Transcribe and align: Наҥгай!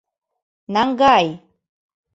Наҥгай! 0.73 1.25